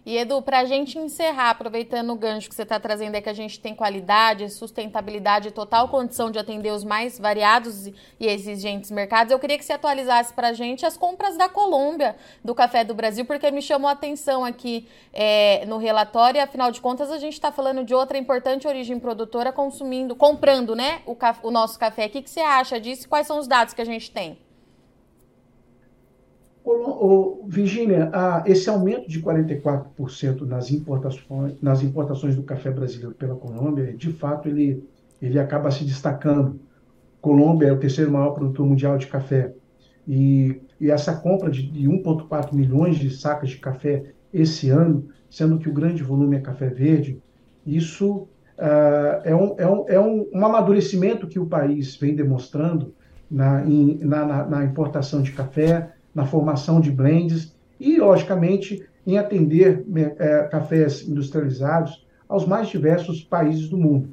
E 0.06 0.18
Edu, 0.18 0.42
para 0.42 0.60
a 0.60 0.66
gente 0.66 0.98
encerrar, 0.98 1.50
aproveitando 1.50 2.12
o 2.12 2.16
gancho 2.16 2.48
que 2.48 2.56
você 2.56 2.64
está 2.64 2.80
trazendo 2.80 3.16
é 3.16 3.22
que 3.22 3.30
a 3.30 3.34
gente 3.34 3.60
tem 3.60 3.76
qualidade, 3.76 4.50
sustentabilidade, 4.50 5.52
total 5.52 5.90
condição 5.90 6.32
de 6.32 6.40
atender 6.40 6.72
os 6.72 6.86
mais 6.86 7.20
variados 7.20 7.88
e 7.88 7.94
exigentes 8.28 8.90
mercados, 8.92 9.32
eu 9.32 9.38
queria 9.38 9.58
que 9.58 9.66
você 9.66 9.74
atualizasse 9.74 10.34
para 10.34 10.50
a 10.50 10.54
gente 10.54 10.86
as 10.86 10.96
compras 10.96 11.38
da 11.38 11.50
Colômbia 11.50 12.16
do 12.44 12.56
Café 12.56 12.84
do 12.84 12.94
Brasil, 12.94 13.26
porque 13.26 13.52
me 13.52 13.62
chamou 13.62 13.90
a 13.90 13.92
atenção 13.92 14.46
aqui 14.46 14.88
é, 15.14 15.66
no 15.66 15.78
relatório, 15.78 16.40
e 16.40 16.42
afinal 16.42 16.72
de 16.72 16.80
contas 16.80 17.12
a 17.12 17.18
gente 17.18 17.34
está 17.34 17.52
falando 17.52 17.84
de 17.84 17.94
outra 17.94 18.18
importante 18.18 18.68
origem 18.68 19.00
produtora 19.00 19.52
consumindo, 19.52 20.16
comprando 20.16 20.76
né, 20.76 21.02
o, 21.06 21.16
o 21.44 21.52
nosso 21.52 21.78
café. 21.78 22.06
O 22.06 22.10
que, 22.10 22.22
que 22.22 22.30
você 22.30 22.40
acha 22.40 22.80
disso 22.80 23.08
quais 23.08 23.28
são 23.28 23.38
os 23.38 23.48
dados 23.48 23.74
que 23.74 23.82
a 23.82 23.86
gente 23.86 24.10
tem? 24.10 24.49
Virgínia, 27.48 28.12
esse 28.46 28.70
aumento 28.70 29.10
de 29.10 29.22
44% 29.22 30.42
nas 30.42 30.72
importações, 30.72 31.56
nas 31.62 31.82
importações 31.82 32.36
do 32.36 32.44
café 32.44 32.70
brasileiro 32.70 33.16
pela 33.16 33.36
Colômbia, 33.36 33.94
de 33.94 34.12
fato, 34.12 34.48
ele, 34.48 34.88
ele 35.22 35.40
acaba 35.40 35.72
se 35.72 35.84
destacando. 35.84 36.60
Colômbia 37.22 37.68
é 37.68 37.72
o 37.72 37.80
terceiro 37.80 38.12
maior 38.12 38.32
produtor 38.32 38.66
mundial 38.66 38.98
de 38.98 39.08
café. 39.08 39.54
E, 40.08 40.62
e 40.80 40.90
essa 40.90 41.16
compra 41.16 41.50
de, 41.50 41.64
de 41.70 41.88
1,4 41.88 42.54
milhões 42.54 42.98
de 42.98 43.10
sacas 43.10 43.50
de 43.50 43.58
café 43.58 44.12
esse 44.34 44.70
ano, 44.70 45.08
sendo 45.30 45.58
que 45.58 45.70
o 45.70 45.74
grande 45.74 46.04
volume 46.04 46.38
é 46.38 46.40
café 46.40 46.68
verde, 46.70 47.22
isso 47.66 48.28
uh, 48.58 49.22
é, 49.24 49.36
um, 49.36 49.56
é, 49.58 49.68
um, 49.68 49.86
é 49.90 50.00
um, 50.00 50.30
um 50.34 50.46
amadurecimento 50.46 51.28
que 51.28 51.40
o 51.40 51.46
país 51.46 51.96
vem 51.96 52.16
demonstrando 52.16 52.94
na, 53.30 53.64
na, 53.64 54.26
na, 54.26 54.46
na 54.46 54.66
importação 54.66 55.22
de 55.22 55.32
café, 55.32 55.94
na 56.14 56.26
formação 56.26 56.80
de 56.80 56.92
blends 56.92 57.56
e, 57.80 57.98
logicamente, 57.98 58.86
em 59.06 59.18
atender 59.18 59.86
é, 60.18 60.44
cafés 60.44 61.08
industrializados 61.08 62.06
aos 62.28 62.46
mais 62.46 62.68
diversos 62.68 63.24
países 63.24 63.70
do 63.70 63.78
mundo. 63.78 64.10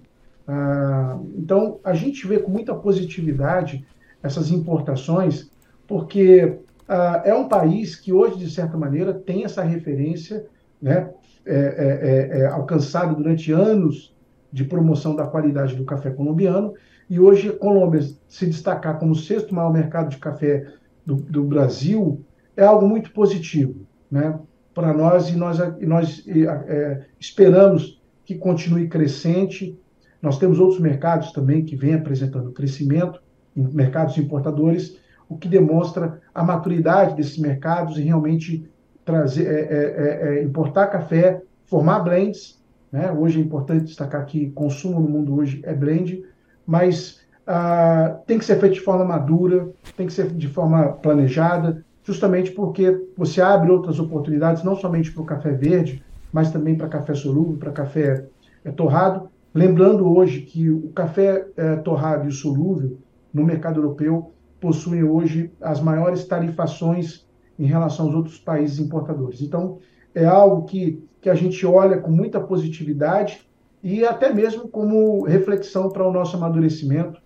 Ah, 0.48 1.18
então, 1.36 1.80
a 1.84 1.92
gente 1.92 2.26
vê 2.26 2.38
com 2.38 2.50
muita 2.50 2.74
positividade 2.74 3.84
essas 4.22 4.50
importações, 4.50 5.50
porque 5.86 6.58
ah, 6.88 7.22
é 7.24 7.34
um 7.34 7.48
país 7.48 7.96
que 7.96 8.12
hoje, 8.12 8.38
de 8.38 8.50
certa 8.50 8.76
maneira, 8.76 9.12
tem 9.12 9.44
essa 9.44 9.62
referência 9.62 10.46
né, 10.80 11.10
é, 11.44 11.54
é, 11.54 12.38
é, 12.38 12.40
é 12.40 12.46
alcançada 12.46 13.14
durante 13.14 13.52
anos 13.52 14.14
de 14.52 14.64
promoção 14.64 15.14
da 15.14 15.26
qualidade 15.26 15.74
do 15.74 15.84
café 15.84 16.10
colombiano, 16.10 16.74
e 17.08 17.20
hoje 17.20 17.50
a 17.50 17.52
Colômbia 17.52 18.00
se 18.28 18.46
destacar 18.46 18.98
como 18.98 19.12
o 19.12 19.16
sexto 19.16 19.54
maior 19.54 19.72
mercado 19.72 20.08
de 20.08 20.18
café 20.18 20.66
do, 21.06 21.14
do 21.14 21.44
Brasil 21.44 22.24
é 22.56 22.64
algo 22.64 22.86
muito 22.88 23.12
positivo 23.12 23.86
né, 24.10 24.38
para 24.74 24.92
nós 24.92 25.30
e 25.30 25.36
nós, 25.36 25.58
e 25.80 25.86
nós 25.86 26.24
é, 26.28 27.04
esperamos 27.20 28.02
que 28.24 28.34
continue 28.34 28.88
crescente. 28.88 29.78
Nós 30.20 30.38
temos 30.38 30.58
outros 30.58 30.80
mercados 30.80 31.30
também 31.30 31.64
que 31.64 31.76
vêm 31.76 31.94
apresentando 31.94 32.50
crescimento, 32.50 33.22
mercados 33.54 34.18
importadores, 34.18 34.98
o 35.28 35.36
que 35.36 35.48
demonstra 35.48 36.20
a 36.34 36.42
maturidade 36.42 37.14
desses 37.14 37.38
mercados 37.38 37.98
e 37.98 38.02
realmente 38.02 38.68
trazer, 39.04 39.46
é, 39.46 39.60
é, 39.60 40.34
é, 40.34 40.38
é 40.38 40.42
importar 40.42 40.88
café, 40.88 41.42
formar 41.64 42.00
blends. 42.00 42.60
Né? 42.90 43.10
Hoje 43.12 43.40
é 43.40 43.42
importante 43.42 43.84
destacar 43.84 44.26
que 44.26 44.50
consumo 44.50 45.00
no 45.00 45.08
mundo 45.08 45.36
hoje 45.36 45.60
é 45.64 45.74
blend, 45.74 46.24
mas 46.66 47.25
ah, 47.46 48.18
tem 48.26 48.38
que 48.38 48.44
ser 48.44 48.58
feito 48.58 48.74
de 48.74 48.80
forma 48.80 49.04
madura, 49.04 49.68
tem 49.96 50.06
que 50.06 50.12
ser 50.12 50.30
de 50.32 50.48
forma 50.48 50.88
planejada, 50.88 51.84
justamente 52.02 52.50
porque 52.50 53.06
você 53.16 53.40
abre 53.40 53.70
outras 53.70 54.00
oportunidades, 54.00 54.64
não 54.64 54.76
somente 54.76 55.12
para 55.12 55.22
o 55.22 55.26
café 55.26 55.52
verde, 55.52 56.04
mas 56.32 56.50
também 56.50 56.76
para 56.76 56.88
café 56.88 57.14
solúvel, 57.14 57.56
para 57.56 57.70
café 57.70 58.26
é, 58.64 58.70
torrado. 58.70 59.28
Lembrando 59.54 60.12
hoje 60.12 60.40
que 60.40 60.68
o 60.68 60.88
café 60.88 61.46
é, 61.56 61.76
torrado 61.76 62.26
e 62.26 62.28
o 62.28 62.32
solúvel 62.32 62.98
no 63.32 63.44
mercado 63.44 63.80
europeu 63.80 64.32
possuem 64.60 65.04
hoje 65.04 65.52
as 65.60 65.80
maiores 65.80 66.24
tarifações 66.24 67.26
em 67.58 67.66
relação 67.66 68.06
aos 68.06 68.14
outros 68.14 68.38
países 68.38 68.78
importadores. 68.78 69.40
Então, 69.40 69.78
é 70.14 70.24
algo 70.24 70.64
que, 70.64 71.02
que 71.20 71.30
a 71.30 71.34
gente 71.34 71.64
olha 71.64 71.98
com 71.98 72.10
muita 72.10 72.40
positividade 72.40 73.46
e 73.82 74.04
até 74.04 74.32
mesmo 74.32 74.68
como 74.68 75.24
reflexão 75.24 75.90
para 75.90 76.06
o 76.06 76.12
nosso 76.12 76.36
amadurecimento 76.36 77.20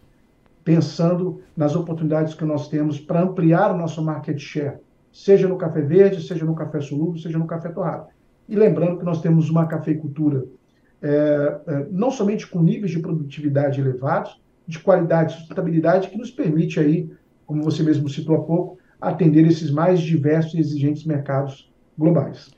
pensando 0.64 1.40
nas 1.56 1.74
oportunidades 1.74 2.34
que 2.34 2.44
nós 2.44 2.68
temos 2.68 3.00
para 3.00 3.22
ampliar 3.22 3.74
o 3.74 3.78
nosso 3.78 4.02
market 4.02 4.38
share, 4.38 4.78
seja 5.12 5.48
no 5.48 5.56
café 5.56 5.80
verde, 5.80 6.26
seja 6.26 6.44
no 6.44 6.54
café 6.54 6.80
solúvel, 6.80 7.20
seja 7.20 7.38
no 7.38 7.46
café 7.46 7.70
torrado. 7.70 8.08
E 8.48 8.54
lembrando 8.54 8.98
que 8.98 9.04
nós 9.04 9.20
temos 9.20 9.48
uma 9.48 9.66
cafeicultura 9.66 10.44
é, 11.02 11.60
é, 11.66 11.86
não 11.90 12.10
somente 12.10 12.46
com 12.46 12.62
níveis 12.62 12.90
de 12.90 12.98
produtividade 12.98 13.80
elevados, 13.80 14.40
de 14.66 14.78
qualidade 14.78 15.32
e 15.32 15.36
sustentabilidade, 15.36 16.08
que 16.08 16.18
nos 16.18 16.30
permite 16.30 16.78
aí, 16.78 17.10
como 17.46 17.62
você 17.62 17.82
mesmo 17.82 18.08
citou 18.08 18.36
há 18.36 18.42
pouco, 18.42 18.78
atender 19.00 19.46
esses 19.46 19.70
mais 19.70 20.00
diversos 20.00 20.54
e 20.54 20.60
exigentes 20.60 21.04
mercados 21.04 21.72
globais. 21.96 22.50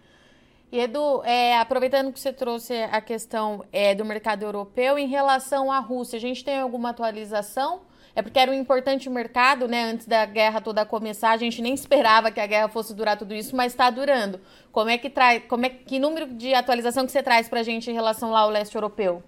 E 0.72 0.80
Edu, 0.80 1.22
é, 1.24 1.58
aproveitando 1.58 2.12
que 2.12 2.18
você 2.18 2.32
trouxe 2.32 2.72
a 2.74 3.00
questão 3.00 3.62
é, 3.70 3.94
do 3.94 4.04
mercado 4.04 4.42
europeu, 4.42 4.98
em 4.98 5.06
relação 5.06 5.70
à 5.70 5.78
Rússia, 5.78 6.16
a 6.16 6.20
gente 6.20 6.44
tem 6.44 6.58
alguma 6.58 6.90
atualização? 6.90 7.82
É 8.14 8.20
porque 8.20 8.38
era 8.38 8.50
um 8.50 8.54
importante 8.54 9.08
mercado, 9.08 9.66
né? 9.66 9.90
Antes 9.90 10.06
da 10.06 10.26
guerra 10.26 10.60
toda 10.60 10.84
começar, 10.84 11.30
a 11.30 11.36
gente 11.36 11.62
nem 11.62 11.72
esperava 11.72 12.30
que 12.30 12.40
a 12.40 12.46
guerra 12.46 12.68
fosse 12.68 12.94
durar 12.94 13.16
tudo 13.16 13.34
isso, 13.34 13.56
mas 13.56 13.72
está 13.72 13.88
durando. 13.90 14.38
Como 14.70 14.90
é 14.90 14.98
que 14.98 15.08
traz, 15.08 15.42
como 15.48 15.64
é 15.64 15.70
que 15.70 15.98
número 15.98 16.26
de 16.26 16.52
atualização 16.52 17.06
que 17.06 17.12
você 17.12 17.22
traz 17.22 17.48
para 17.48 17.60
a 17.60 17.62
gente 17.62 17.90
em 17.90 17.94
relação 17.94 18.30
lá 18.30 18.40
ao 18.40 18.50
leste 18.50 18.74
europeu? 18.74 19.22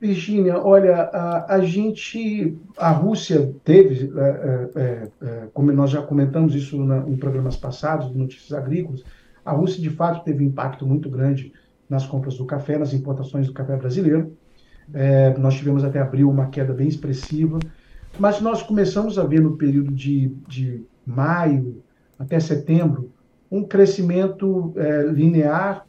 Virginia, 0.00 0.58
olha, 0.58 0.96
a, 0.96 1.56
a, 1.56 1.60
gente, 1.60 2.56
a 2.78 2.90
Rússia 2.90 3.54
teve, 3.62 4.10
é, 4.18 4.22
é, 4.24 4.80
é, 4.80 5.10
é 5.20 5.48
como 5.52 5.70
nós 5.72 5.90
já 5.90 6.00
comentamos 6.00 6.54
isso 6.54 6.82
na, 6.82 7.06
em 7.06 7.16
programas 7.16 7.54
passados, 7.54 8.10
notícias 8.10 8.58
agrícolas, 8.58 9.04
a 9.44 9.52
Rússia 9.52 9.80
de 9.80 9.90
fato 9.90 10.24
teve 10.24 10.42
um 10.42 10.48
impacto 10.48 10.86
muito 10.86 11.10
grande 11.10 11.52
nas 11.86 12.06
compras 12.06 12.38
do 12.38 12.46
café, 12.46 12.78
nas 12.78 12.94
importações 12.94 13.46
do 13.46 13.52
café 13.52 13.76
brasileiro. 13.76 14.34
É, 14.92 15.36
nós 15.38 15.54
tivemos 15.54 15.84
até 15.84 16.00
abril 16.00 16.30
uma 16.30 16.46
queda 16.46 16.72
bem 16.72 16.88
expressiva, 16.88 17.58
mas 18.18 18.40
nós 18.40 18.62
começamos 18.62 19.18
a 19.18 19.24
ver 19.24 19.40
no 19.40 19.56
período 19.56 19.92
de, 19.92 20.28
de 20.48 20.84
maio 21.06 21.82
até 22.18 22.38
setembro 22.38 23.10
um 23.50 23.64
crescimento 23.64 24.72
é, 24.76 25.02
linear 25.04 25.84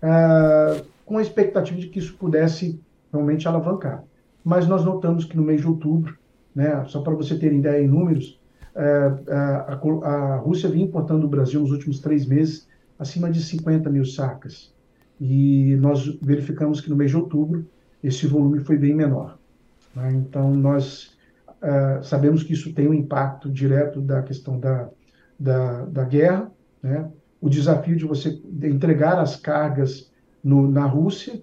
é, 0.00 0.82
com 1.06 1.18
a 1.18 1.22
expectativa 1.22 1.78
de 1.78 1.88
que 1.88 1.98
isso 2.00 2.14
pudesse 2.14 2.80
realmente 3.12 3.46
alavancar. 3.46 4.02
Mas 4.44 4.66
nós 4.66 4.84
notamos 4.84 5.24
que 5.24 5.36
no 5.36 5.44
mês 5.44 5.60
de 5.60 5.68
outubro, 5.68 6.16
né, 6.54 6.84
só 6.88 7.00
para 7.00 7.14
você 7.14 7.38
ter 7.38 7.52
ideia 7.52 7.82
em 7.82 7.86
números, 7.86 8.40
é, 8.74 9.12
é, 9.28 9.34
a, 9.34 9.78
a, 10.04 10.36
Rússia 10.38 10.68
vinha 10.68 10.84
importando 10.84 11.20
do 11.20 11.28
Brasil 11.28 11.60
nos 11.60 11.70
últimos 11.70 12.00
três 12.00 12.26
meses 12.26 12.66
acima 12.98 13.30
de 13.30 13.40
50 13.42 13.88
mil 13.90 14.04
sacas. 14.04 14.72
E 15.20 15.76
nós 15.76 16.18
verificamos 16.20 16.80
que 16.80 16.90
no 16.90 16.96
mês 16.96 17.10
de 17.10 17.16
outubro 17.16 17.64
esse 18.02 18.26
volume 18.26 18.60
foi 18.60 18.76
bem 18.76 18.94
menor. 18.94 19.38
Né? 19.94 20.12
Então, 20.12 20.54
nós 20.54 21.16
uh, 21.48 22.02
sabemos 22.02 22.42
que 22.42 22.52
isso 22.52 22.74
tem 22.74 22.88
um 22.88 22.94
impacto 22.94 23.50
direto 23.50 24.00
da 24.00 24.22
questão 24.22 24.58
da, 24.58 24.88
da, 25.38 25.84
da 25.86 26.04
guerra, 26.04 26.50
né? 26.82 27.10
o 27.40 27.48
desafio 27.48 27.96
de 27.96 28.04
você 28.04 28.40
entregar 28.62 29.18
as 29.18 29.36
cargas 29.36 30.10
no, 30.42 30.70
na 30.70 30.86
Rússia, 30.86 31.42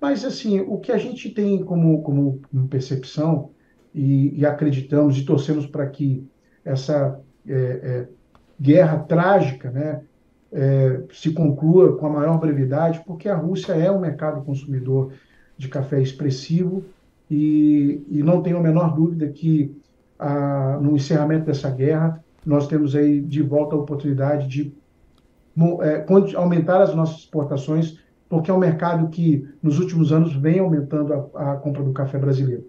mas, 0.00 0.24
assim, 0.24 0.60
o 0.60 0.78
que 0.78 0.92
a 0.92 0.98
gente 0.98 1.30
tem 1.30 1.64
como, 1.64 2.02
como 2.02 2.40
percepção 2.68 3.50
e, 3.94 4.38
e 4.38 4.44
acreditamos 4.44 5.16
e 5.16 5.24
torcemos 5.24 5.66
para 5.66 5.86
que 5.86 6.28
essa 6.64 7.18
é, 7.48 7.54
é, 7.54 8.08
guerra 8.60 8.98
trágica 8.98 9.70
né, 9.70 10.02
é, 10.52 11.02
se 11.12 11.32
conclua 11.32 11.96
com 11.96 12.06
a 12.06 12.10
maior 12.10 12.38
brevidade, 12.38 13.02
porque 13.06 13.28
a 13.28 13.36
Rússia 13.36 13.72
é 13.72 13.90
um 13.90 14.00
mercado 14.00 14.44
consumidor 14.44 15.12
de 15.56 15.68
café 15.68 16.00
expressivo 16.00 16.84
e, 17.30 18.04
e 18.08 18.22
não 18.22 18.42
tenho 18.42 18.58
a 18.58 18.62
menor 18.62 18.94
dúvida 18.94 19.28
que 19.28 19.76
a, 20.18 20.78
no 20.80 20.96
encerramento 20.96 21.46
dessa 21.46 21.70
guerra 21.70 22.22
nós 22.44 22.68
temos 22.68 22.94
aí 22.94 23.20
de 23.20 23.42
volta 23.42 23.74
a 23.74 23.78
oportunidade 23.78 24.46
de 24.46 24.72
é, 25.82 26.06
aumentar 26.36 26.82
as 26.82 26.94
nossas 26.94 27.18
exportações, 27.18 27.98
porque 28.28 28.50
é 28.50 28.54
um 28.54 28.58
mercado 28.58 29.08
que 29.08 29.48
nos 29.62 29.78
últimos 29.80 30.12
anos 30.12 30.34
vem 30.36 30.58
aumentando 30.58 31.12
a, 31.34 31.52
a 31.52 31.56
compra 31.56 31.82
do 31.82 31.92
café 31.92 32.18
brasileiro. 32.18 32.68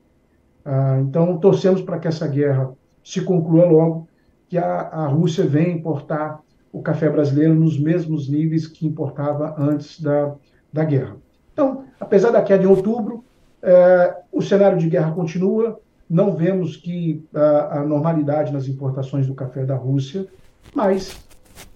Ah, 0.66 1.00
então 1.02 1.38
torcemos 1.38 1.82
para 1.82 2.00
que 2.00 2.08
essa 2.08 2.28
guerra 2.28 2.72
se 3.04 3.22
conclua 3.22 3.66
logo, 3.66 4.08
que 4.50 4.58
a, 4.58 4.82
a 4.82 5.08
Rússia 5.08 5.46
venha 5.46 5.70
importar 5.70 6.42
o 6.72 6.82
café 6.82 7.10
brasileiro 7.10 7.56
nos 7.56 7.80
mesmos 7.80 8.30
níveis 8.30 8.68
que 8.68 8.86
importava 8.86 9.56
antes 9.58 10.02
da, 10.02 10.36
da 10.72 10.84
guerra. 10.84 11.18
Então, 11.58 11.86
apesar 12.00 12.30
da 12.30 12.44
queda 12.44 12.64
em 12.64 12.68
outubro, 12.68 13.26
é, 13.64 14.16
o 14.32 14.44
cenário 14.44 14.78
de 14.78 14.88
guerra 14.88 15.12
continua, 15.12 15.80
não 16.08 16.36
vemos 16.36 16.78
que 16.78 17.26
a, 17.34 17.80
a, 17.80 17.84
normalidade 17.84 18.54
nas 18.54 18.68
importações 18.68 19.26
do 19.26 19.34
café 19.34 19.66
da 19.66 19.76
Rússia, 19.76 20.28
mas 20.76 21.18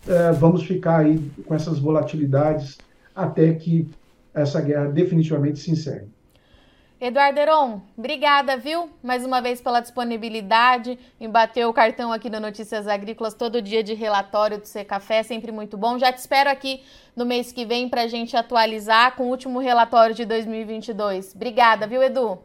é, 0.08 0.32
vamos 0.34 0.66
ficar 0.66 1.00
aí 1.00 1.18
com 1.48 1.56
essas 1.56 1.80
volatilidades 1.80 2.78
até 3.16 3.54
que 3.56 3.90
essa 4.36 4.62
guerra 4.62 4.86
definitivamente 4.86 5.58
se 5.58 5.72
encerre. 5.72 6.06
Eduardo 7.02 7.40
Heron, 7.40 7.82
obrigada, 7.98 8.56
viu? 8.56 8.88
Mais 9.02 9.26
uma 9.26 9.42
vez 9.42 9.60
pela 9.60 9.80
disponibilidade 9.80 11.00
em 11.20 11.28
bater 11.28 11.66
o 11.66 11.74
cartão 11.74 12.14
aqui 12.14 12.30
no 12.30 12.40
Notícias 12.40 12.88
Agrícolas 12.88 13.34
todo 13.34 13.60
dia 13.60 13.84
de 13.84 13.96
relatório 13.96 14.60
do 14.60 14.68
C 14.68 14.86
Café, 14.86 15.24
sempre 15.24 15.52
muito 15.52 15.76
bom. 15.76 15.98
Já 15.98 16.14
te 16.14 16.20
espero 16.20 16.48
aqui 16.48 16.84
no 17.16 17.26
mês 17.26 17.52
que 17.52 17.66
vem 17.66 17.90
para 17.90 18.04
a 18.04 18.08
gente 18.08 18.38
atualizar 18.38 19.16
com 19.16 19.24
o 19.24 19.30
último 19.30 19.58
relatório 19.58 20.14
de 20.14 20.26
2022. 20.26 21.34
Obrigada, 21.34 21.88
viu, 21.88 22.04
Edu? 22.04 22.38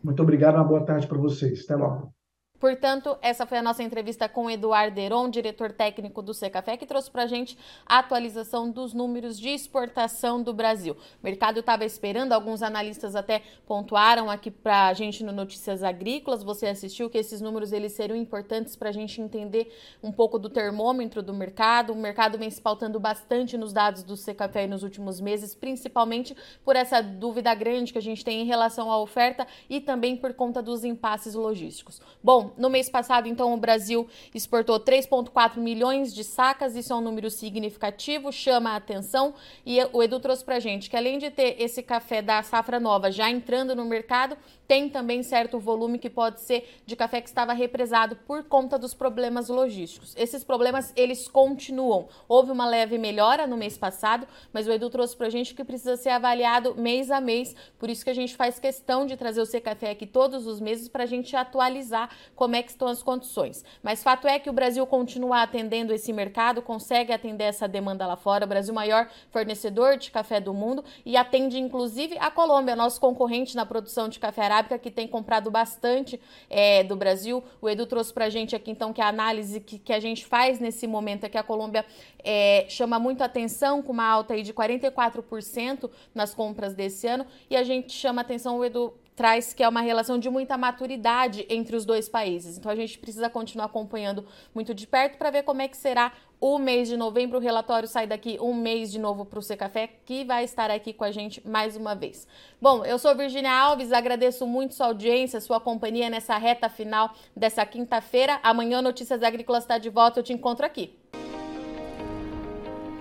Muito 0.00 0.22
obrigado, 0.22 0.54
uma 0.54 0.64
boa 0.64 0.84
tarde 0.84 1.08
para 1.08 1.18
vocês. 1.18 1.64
Até 1.64 1.74
logo. 1.74 2.21
Portanto, 2.62 3.18
essa 3.20 3.44
foi 3.44 3.58
a 3.58 3.62
nossa 3.62 3.82
entrevista 3.82 4.28
com 4.28 4.48
Eduardo 4.48 5.00
Heron, 5.00 5.28
diretor 5.28 5.72
técnico 5.72 6.22
do 6.22 6.32
Secafé, 6.32 6.76
que 6.76 6.86
trouxe 6.86 7.10
para 7.10 7.24
a 7.24 7.26
gente 7.26 7.58
a 7.84 7.98
atualização 7.98 8.70
dos 8.70 8.94
números 8.94 9.36
de 9.36 9.48
exportação 9.48 10.40
do 10.40 10.54
Brasil. 10.54 10.94
O 10.94 11.24
mercado 11.24 11.58
estava 11.58 11.84
esperando, 11.84 12.32
alguns 12.32 12.62
analistas 12.62 13.16
até 13.16 13.42
pontuaram 13.66 14.30
aqui 14.30 14.48
para 14.48 14.86
a 14.86 14.92
gente 14.92 15.24
no 15.24 15.32
Notícias 15.32 15.82
Agrícolas. 15.82 16.44
Você 16.44 16.68
assistiu 16.68 17.10
que 17.10 17.18
esses 17.18 17.40
números 17.40 17.72
eles 17.72 17.94
seriam 17.94 18.16
importantes 18.16 18.76
para 18.76 18.90
a 18.90 18.92
gente 18.92 19.20
entender 19.20 19.76
um 20.00 20.12
pouco 20.12 20.38
do 20.38 20.48
termômetro 20.48 21.20
do 21.20 21.34
mercado. 21.34 21.92
O 21.92 21.96
mercado 21.96 22.38
vem 22.38 22.48
se 22.48 22.62
pautando 22.62 23.00
bastante 23.00 23.58
nos 23.58 23.72
dados 23.72 24.04
do 24.04 24.16
Secafé 24.16 24.68
nos 24.68 24.84
últimos 24.84 25.20
meses, 25.20 25.52
principalmente 25.52 26.36
por 26.64 26.76
essa 26.76 27.02
dúvida 27.02 27.52
grande 27.56 27.92
que 27.92 27.98
a 27.98 28.02
gente 28.02 28.24
tem 28.24 28.40
em 28.40 28.46
relação 28.46 28.88
à 28.88 29.00
oferta 29.00 29.48
e 29.68 29.80
também 29.80 30.16
por 30.16 30.32
conta 30.32 30.62
dos 30.62 30.84
impasses 30.84 31.34
logísticos. 31.34 32.00
Bom, 32.22 32.51
no 32.56 32.70
mês 32.70 32.88
passado, 32.88 33.28
então, 33.28 33.52
o 33.52 33.56
Brasil 33.56 34.08
exportou 34.34 34.78
3,4 34.78 35.58
milhões 35.58 36.14
de 36.14 36.24
sacas, 36.24 36.76
isso 36.76 36.92
é 36.92 36.96
um 36.96 37.00
número 37.00 37.30
significativo, 37.30 38.32
chama 38.32 38.70
a 38.70 38.76
atenção. 38.76 39.34
E 39.64 39.78
o 39.92 40.02
Edu 40.02 40.20
trouxe 40.20 40.44
pra 40.44 40.60
gente 40.60 40.88
que 40.88 40.96
além 40.96 41.18
de 41.18 41.30
ter 41.30 41.56
esse 41.58 41.82
café 41.82 42.22
da 42.22 42.42
safra 42.42 42.80
nova 42.80 43.10
já 43.10 43.30
entrando 43.30 43.74
no 43.74 43.84
mercado, 43.84 44.36
tem 44.66 44.88
também 44.88 45.22
certo 45.22 45.58
volume 45.58 45.98
que 45.98 46.08
pode 46.08 46.40
ser 46.40 46.80
de 46.86 46.96
café 46.96 47.20
que 47.20 47.28
estava 47.28 47.52
represado 47.52 48.16
por 48.16 48.44
conta 48.44 48.78
dos 48.78 48.94
problemas 48.94 49.48
logísticos. 49.48 50.14
Esses 50.16 50.42
problemas, 50.42 50.92
eles 50.96 51.28
continuam. 51.28 52.08
Houve 52.26 52.50
uma 52.50 52.66
leve 52.66 52.96
melhora 52.96 53.46
no 53.46 53.56
mês 53.56 53.76
passado, 53.76 54.26
mas 54.52 54.66
o 54.66 54.72
Edu 54.72 54.88
trouxe 54.88 55.16
pra 55.16 55.28
gente 55.28 55.54
que 55.54 55.62
precisa 55.62 55.96
ser 55.96 56.10
avaliado 56.10 56.74
mês 56.74 57.10
a 57.10 57.20
mês, 57.20 57.54
por 57.78 57.90
isso 57.90 58.04
que 58.04 58.10
a 58.10 58.14
gente 58.14 58.34
faz 58.34 58.58
questão 58.58 59.04
de 59.04 59.16
trazer 59.16 59.40
o 59.40 59.46
C 59.46 59.60
Café 59.60 59.90
aqui 59.90 60.06
todos 60.06 60.46
os 60.46 60.60
meses 60.60 60.88
para 60.88 61.04
a 61.04 61.06
gente 61.06 61.36
atualizar 61.36 62.10
como 62.42 62.56
é 62.56 62.62
que 62.64 62.72
estão 62.72 62.88
as 62.88 63.04
condições. 63.04 63.64
Mas 63.84 64.02
fato 64.02 64.26
é 64.26 64.36
que 64.36 64.50
o 64.50 64.52
Brasil 64.52 64.84
continua 64.84 65.42
atendendo 65.42 65.94
esse 65.94 66.12
mercado, 66.12 66.60
consegue 66.60 67.12
atender 67.12 67.44
essa 67.44 67.68
demanda 67.68 68.04
lá 68.04 68.16
fora. 68.16 68.44
O 68.44 68.48
Brasil 68.48 68.74
maior 68.74 69.08
fornecedor 69.30 69.96
de 69.96 70.10
café 70.10 70.40
do 70.40 70.52
mundo 70.52 70.84
e 71.06 71.16
atende 71.16 71.56
inclusive 71.56 72.18
a 72.18 72.32
Colômbia, 72.32 72.74
nosso 72.74 73.00
concorrente 73.00 73.54
na 73.54 73.64
produção 73.64 74.08
de 74.08 74.18
café 74.18 74.42
arábica, 74.42 74.76
que 74.76 74.90
tem 74.90 75.06
comprado 75.06 75.52
bastante 75.52 76.20
é, 76.50 76.82
do 76.82 76.96
Brasil. 76.96 77.44
O 77.60 77.68
Edu 77.68 77.86
trouxe 77.86 78.12
para 78.12 78.24
a 78.24 78.28
gente 78.28 78.56
aqui 78.56 78.72
então 78.72 78.92
que 78.92 79.00
a 79.00 79.06
análise 79.06 79.60
que, 79.60 79.78
que 79.78 79.92
a 79.92 80.00
gente 80.00 80.26
faz 80.26 80.58
nesse 80.58 80.88
momento 80.88 81.22
é 81.22 81.28
que 81.28 81.38
a 81.38 81.44
Colômbia 81.44 81.86
é, 82.24 82.66
chama 82.68 82.98
muito 82.98 83.22
atenção, 83.22 83.80
com 83.80 83.92
uma 83.92 84.04
alta 84.04 84.34
aí 84.34 84.42
de 84.42 84.52
44% 84.52 85.88
nas 86.12 86.34
compras 86.34 86.74
desse 86.74 87.06
ano, 87.06 87.24
e 87.48 87.56
a 87.56 87.62
gente 87.62 87.92
chama 87.92 88.22
atenção, 88.22 88.58
o 88.58 88.64
Edu 88.64 88.92
traz 89.22 89.54
que 89.54 89.62
é 89.62 89.68
uma 89.68 89.82
relação 89.82 90.18
de 90.18 90.28
muita 90.28 90.58
maturidade 90.58 91.46
entre 91.48 91.76
os 91.76 91.84
dois 91.84 92.08
países. 92.08 92.58
Então 92.58 92.72
a 92.72 92.74
gente 92.74 92.98
precisa 92.98 93.30
continuar 93.30 93.66
acompanhando 93.66 94.26
muito 94.52 94.74
de 94.74 94.84
perto 94.84 95.16
para 95.16 95.30
ver 95.30 95.44
como 95.44 95.62
é 95.62 95.68
que 95.68 95.76
será 95.76 96.10
o 96.40 96.58
mês 96.58 96.88
de 96.88 96.96
novembro. 96.96 97.38
O 97.38 97.40
relatório 97.40 97.86
sai 97.86 98.04
daqui 98.04 98.36
um 98.40 98.52
mês 98.52 98.90
de 98.90 98.98
novo 98.98 99.24
para 99.24 99.38
o 99.38 99.42
C 99.42 99.56
Café, 99.56 99.90
que 100.04 100.24
vai 100.24 100.42
estar 100.42 100.72
aqui 100.72 100.92
com 100.92 101.04
a 101.04 101.12
gente 101.12 101.40
mais 101.48 101.76
uma 101.76 101.94
vez. 101.94 102.26
Bom, 102.60 102.84
eu 102.84 102.98
sou 102.98 103.14
Virginia 103.14 103.52
Alves, 103.52 103.92
agradeço 103.92 104.44
muito 104.44 104.74
sua 104.74 104.86
audiência, 104.86 105.40
sua 105.40 105.60
companhia 105.60 106.10
nessa 106.10 106.36
reta 106.36 106.68
final 106.68 107.14
dessa 107.36 107.64
quinta-feira. 107.64 108.40
Amanhã 108.42 108.82
Notícias 108.82 109.22
Agrícolas 109.22 109.62
está 109.62 109.78
de 109.78 109.88
volta, 109.88 110.18
eu 110.18 110.24
te 110.24 110.32
encontro 110.32 110.66
aqui. 110.66 110.98